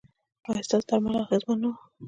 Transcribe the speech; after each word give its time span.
ایا 0.47 0.61
ستاسو 0.67 0.85
درمل 0.89 1.13
اغیزمن 1.23 1.57
نه 1.61 1.67
وو؟ 1.71 1.79